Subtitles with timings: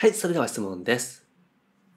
[0.00, 1.26] はい、それでは質問です。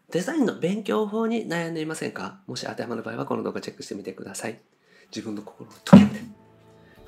[0.09, 2.42] デザインの勉強法に悩んでいませんか？
[2.47, 4.59] もし当てはまる場合はこの動画チェックしてみてください。
[5.16, 6.30] 自分の心を解けて。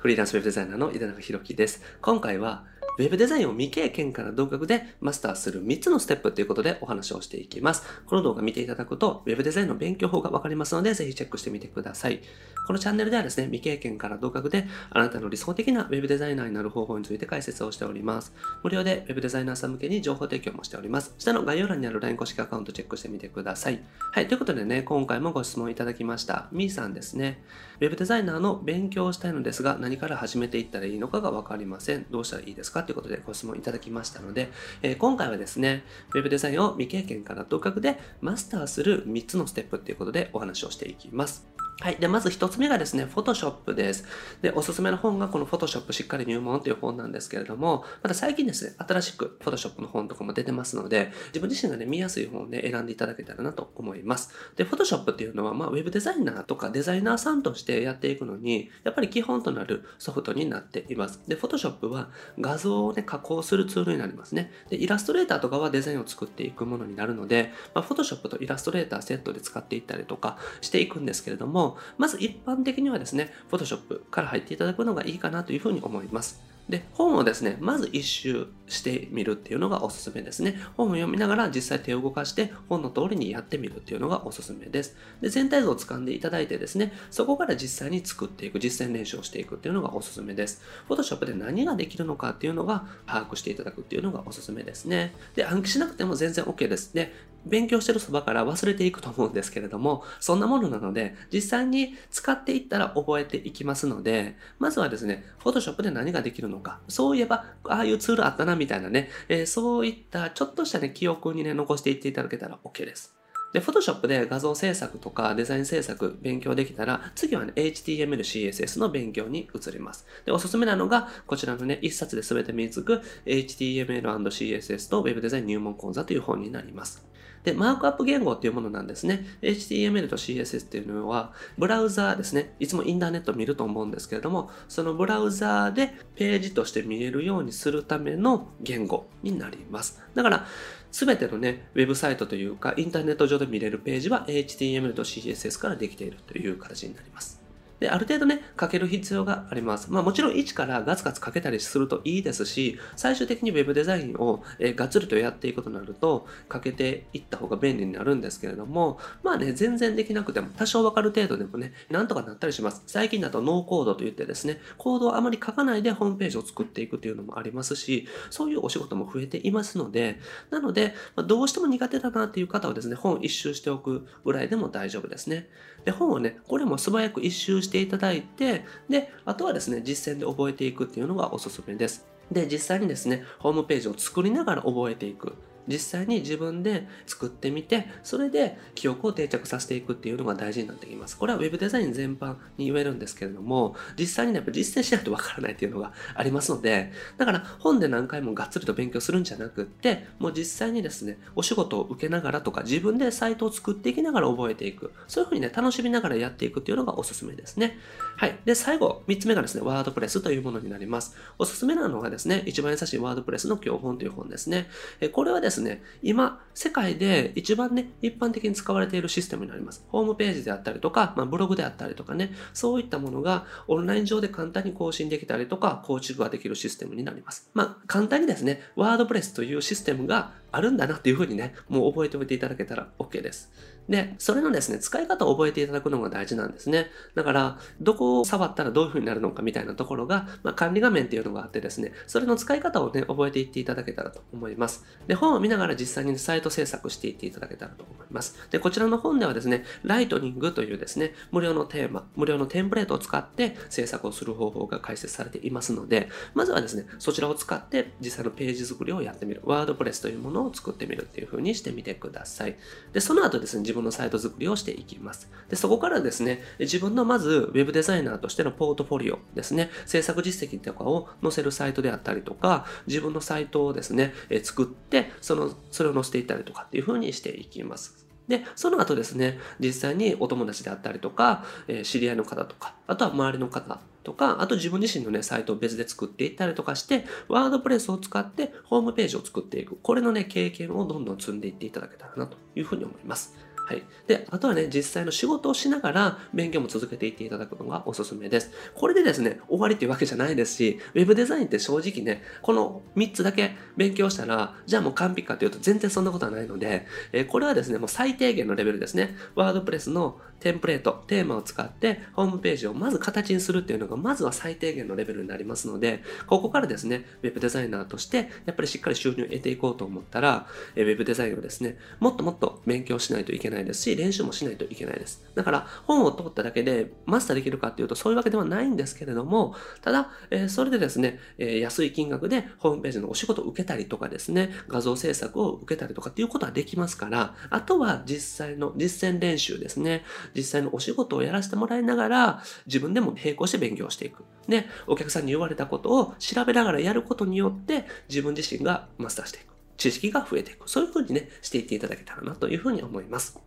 [0.04, 1.82] フリーランスウェブデザイナーの井田中弘樹です。
[2.02, 2.66] 今回は、
[2.98, 7.82] ウェブデザインを未経験から独学でマスターする3つのステップということでお話をしていきます。
[8.06, 12.20] この動画見ていただくと、ウェブデザインの勉強法がわかりますので、ぜひチェックしてみてください。
[12.66, 18.32] このチャンネルではですね、未経験から独学であなたの理想的なウェブデザイナーになる方法について解説をしております。
[18.62, 21.14] 無料でウェブデザイナーさん向けに情報提供もしております。
[21.18, 23.82] 下の概要欄にある LINE 公式アカウントチェックしてみてください。
[24.12, 26.48] はい、ということでね、今回もご質問いただきました。
[26.52, 27.42] みーさんですね。
[27.80, 32.06] ウェブデザイナーの勉強をしたいのですが、何から始めていったらいいのかがわかりません。
[32.10, 34.50] どうしたらいいですかということでご質問いただきましたので、
[34.82, 35.84] えー今回はですね、
[36.14, 41.63] Web デザインを未経験から独学でマスターする3つのステップということでお話をしていきます。
[41.80, 41.96] はい。
[41.96, 44.04] で、まず一つ目がですね、Photoshop です。
[44.40, 54.32] で、おすすめの本がこの Photoshop しっかり入門という本なんですけれども、また最近ですね、新しく Photoshop の本とかも出てますので、自分自身がね、見やすい本をね、選んでいただけたらなと思います。
[54.56, 61.20] で、Photoshop っていうのは、まあ、ウェブデザイナーとかデザイナーさんとしてやっていくのに、やっぱり基本となるソフトになっています。
[61.26, 62.08] で、Photoshop は
[62.40, 64.52] 画像をね、加工するツールになりますね。
[64.70, 71.63] で、イラストレーターとかはデザインを作っていくものになるので、まあ、Photoshop とイラストレーターセットで使っていったりとかしていくんですけれども、
[71.98, 76.54] まず一般的にはですね、Photoshop から入っていただくのがいいかなというふうに思います。
[76.68, 80.58] で、本をですね、まず一周してみるっていうのがおすすめですね。
[80.76, 84.96] 本を読みながら実際手を動かして本の通りにやってみるっていうのがおすすめです。
[85.20, 90.62] で、全体像を掴んでいただいてですね、そこから実際に作っていく、実践練習をしていくっていうのがおすすめです。
[90.88, 95.14] Photoshop で何ができるのかっていうのが把握していただくっていうのがおすすめですね。
[95.34, 96.94] で、暗記しなくても全然 OK です。
[96.94, 97.12] で、
[97.46, 113.14] 勉強してるそばから忘れていくと思うんですけれども、そんなものなので、実際に使っていったら覚えていきますので、まずはですね、Photoshop で何ができるのか、そういえば、ああいうツールあったなみたいなね、えーそういったちょっとしたね、記憶にね、残していっていただけたら OK です。
[113.54, 120.06] で、Photoshop で画像制作とかデザイン制作勉強できたら、次はね、HTML、CSS の勉強に移ります。
[120.26, 127.06] で、おすすめなのが、こちらのね、一冊で全て身につく HTML&CSS と Web デザイン入門講座という本になります。
[127.44, 129.26] で、マークアップ言語っていうものなんですね。
[129.42, 132.54] HTML と CSS っていうのは、ブラウザーですね。
[132.58, 140.02] いつもインターネット見ると思うんですけれども、そのブラウザーでページとして見えるようにするための言語になります。
[140.14, 140.46] だから、
[140.90, 147.43] すべてのね、ウェブサイトというか、インターネット上で見れるページは HTML と CSS からできているという形になります。
[147.84, 149.92] で、ある程度ね、書ける必要があります。
[149.92, 162.82] まあもちろん一からガツガツ書けたりするといいですし、最終的に Web デザインを、えーがっつりとやっていくとなると、書けていった方が便利になるんですけれども、まあね、全然できなくても、多少わかる程度でもね、なんとかなったりします。
[162.86, 170.18] 最近だとノーコードといってですね、コードをあまり書かないでホームページを作っていくっていうのもありますし、そういうお仕事も増えていますので、
[170.50, 175.48] なので、まあどうしても苦手だなっていう方はですね、本一周しておくぐらいでも大丈夫ですね。
[175.84, 182.06] で、本をね、これも素早く一周してていただいて、で、あとはですね、実践で覚えていくっていうのがおすすめです。
[182.30, 185.34] で、実際にですね、ホームページを作りながら覚えていく。
[185.66, 191.16] 実際に自分で作ってみて、それで記憶を定着させていくっていうのが大事になってきます。
[191.16, 204.92] これは Web デザイン全般に言えるんですけれども、実際にね、やっぱ実践しないとわからないっていうのがありますので、だから本で何回もがっつりと勉強するんじゃなくって、もう実際にですね、お仕事を受けながらとか、自分でサイトを作っていきながら覚えていく。
[205.08, 207.78] そういうふうにね、楽しみながらやっていくっていうのがおすすめですね。
[208.16, 208.38] はい。
[208.44, 211.16] で、最後、3つ目がですね、ワードプレスというものになります。
[211.38, 214.68] おすすめなのがですね、一番優しいワードプレスの教本という本ですね。
[215.00, 219.84] えこれはですね、ですね今、世界で一番ね、一般的に使われているシステムになります。
[219.88, 227.50] ホームページであったりとか、まあ、ブログであったりとかね、そういったものがオンライン上で簡単に更新できたりとか、構築ができるシステムになります。
[227.54, 233.52] まあ、簡単にですね、ワードプレスというシステムがあるんだなっていうふうにね、もう覚えておいていただけたら OK です。
[233.88, 236.90] で、それのですね、使い方を覚えていただくのが大事なんですね。
[237.14, 244.84] だから、どこを触ったらどういう風になるのかみたいなところが、まあ、管理画面っていうのがあってですね、それの使い方をね、覚えていっていただけたらと思います。
[245.06, 248.36] で、本を見ながら実際にサイト制作していっていただけたらと思います。
[248.50, 259.42] で、こちらの本ではですね、ライトニングというですね、無料のテーマ、無料のテンプレートを使って制作をする方法が解説されていますので、まずはですね、そちらを使って実際のページ作りをやってみる。
[259.44, 262.56] ワードプレスというものをを作ってみるっていう風にしてみてください。
[262.92, 265.30] で、その後ですね、自分のサイト作りをしていきます。
[265.48, 278.04] で、そこからですね、自分のまず Web デザイナーとしてのポートフォリオですね、制作実績とかを載せるサイトであったりとか、自分のサイトをですね、え作って、その、それを載せていったりとかっていう風にしていきます。
[278.28, 289.76] で、その後ですね、実際にお友達であったりとか、え知り合いの方とか、あとは周りの方とか、あと自分自身のね、サイトを別で作っていったりとかして、ワードプレスを使ってホームページを作っていく。
[289.82, 293.34] これのね、経験をどんどん積んでいっていただけたらなというふうに思います。
[293.66, 293.82] はい。
[294.06, 298.50] で、あとはね、実際の仕事をしながら勉強も続けていっていただくのがおすすめです。
[298.74, 309.16] これでですね、終わりっていうわけじゃないですし、ウェブデザインって正直ね、この3つだけ勉強したら、じゃあもう完璧かというと全然そんなことはないので、えー、これはですね、もう最低限のレベルですね。
[309.34, 320.46] ワードプレスのテンプレート、テーマを使ってホームページをまず形にするっていうのが、まずは最低限のレベルになりますので、ここからですね、ウェブデザイナーとして、やっぱりしっかり収入を得ていこうと思ったら、
[320.76, 325.24] えー、ウェブデザインをですね、もっともっと勉強しないといけないないですし、練習もしないといけないです。
[325.34, 340.04] だから、本を通っただけでマスターできるかっていうと、そういうわけではないんですけれども、ただ、えー、それでですね、えー、安い金額でホームページのお仕事を受けたりとかですね、画像制作を受けたりとかっていうことはできますから、あとは実際の実践練習ですね、
[340.34, 344.24] 実際のお仕事をやらせてもらいながら、自分でも並行して勉強していく。
[344.48, 349.53] で、お客さんに言われたことを調べながらやることによって、自分自身がマスターしていく。
[349.84, 350.70] 知識が増えていく。
[350.70, 353.38] そういうふうにね、していっていただけたらなというふうに思います。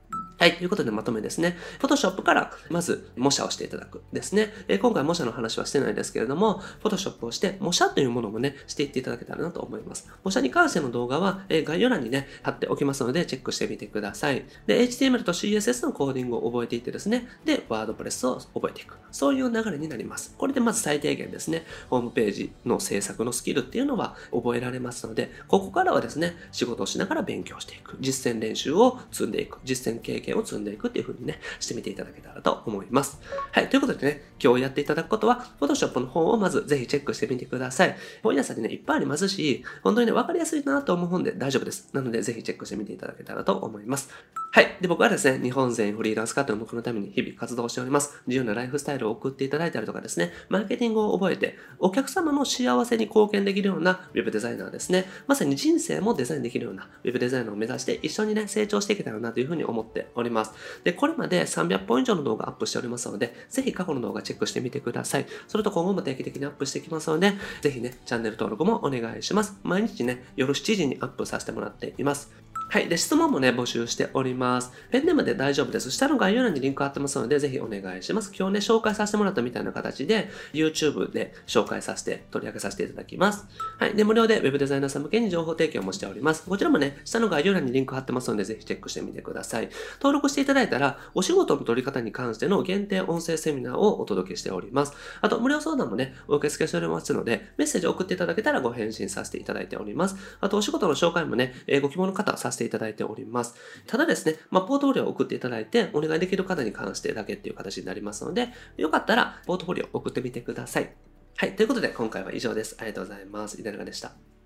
[0.47, 0.57] はい。
[0.57, 1.57] ということでまとめですね。
[1.79, 4.53] Photoshop からまず模写をしていただくですね。
[4.69, 10.09] え、今回模写の話はしてないですけれども、Photoshop をして模写というものもね、していっていただけたらなと思います。
[10.23, 14.45] 模写に関しての動画は、え、概要欄にね、貼っておきますので、チェックしてみてください。
[14.67, 18.95] で、HTML と CSS のコーディングを覚えていってですね、で、WordPress を覚えていく。
[19.11, 20.33] そういう流れになります。
[20.37, 27.97] これでまず最低限ですね、ホームページの制作のスキルっていうのは覚えられますので、ここからはですね、仕事をしながら勉強していく。
[27.99, 29.59] 実践練習を積んでいく。
[29.65, 33.19] 実践経験を積んでいくっていう風にね、してみていただけたらと思います。
[33.51, 33.69] はい。
[33.69, 37.95] ということでね、今日やっていただくことは、Photoshop の方をまずぜひチェックしてみてください。
[38.23, 41.89] 本屋さんにね、いっぱいありますし、本当にね、わかりやすいなと思う本で大丈夫です。
[41.93, 44.09] なので、ぜひチェックしてみていただけたらと思います。
[44.57, 44.75] はい。
[44.81, 48.23] で、僕はですね、日本全フリーランス化という目のために日々活動しております。
[48.25, 55.05] 自由なライフスタイルを送っていただいたりとかですね、マーケティングを覚えて、お客様の幸せに貢献できるような Web デザイナーですね。
[55.27, 60.53] まさに人生もデザインできるような Web デザイナーを目指して一緒にね、成長していけたらなというふうに思っております。
[60.83, 65.27] で、これまで300本以上の動画アップしておりますので、ぜひ過去の動画チェックしてみてください。
[65.47, 69.59] それと今後も定期的にアップしていきますので、ぜひね、チャンネル登録もお願いします。
[69.61, 72.46] 毎日ね、夜7時にアップさせてもらっています。
[72.69, 72.89] はい。
[72.89, 74.73] で、質問もね、募集しております。
[74.91, 75.89] ペンネームで大丈夫です。
[75.89, 78.33] 下の概要欄にリンク貼ってますので、ぜひお願いします。
[78.37, 83.45] 今日ね、紹介させてもらったみたいな形で、YouTube で紹介させて、取り上げさせていただきます。
[83.79, 83.95] はい。
[83.95, 86.43] で、無料で Web デザイナーさん向けに情報提供もしております。
[86.43, 89.69] こちらもね、下の概要欄にリンク貼ってますので、ぜひチェックしてみてください。
[90.01, 94.91] 登録していただいたら、お仕事の取り方に関しての限定音声セミナーをお届けしております。
[95.21, 100.17] あと、無料相談もね、お受け付けしておりますので、メッセージを送っていただけたらご返信させていただいております。
[100.41, 103.55] あと、お仕事の紹介もね、ご希望の方させていただいております。
[103.85, 110.93] ただですね、まあ、ポートフォリオを送っていただいて、お願いできる方に関してだけっていう形になりますので、よかったら、ポートフォリオを送ってみてください。
[111.35, 111.55] はい。
[111.55, 112.75] ということで、今回は以上です。
[112.79, 113.59] ありがとうございます。
[113.59, 114.36] いかがでした。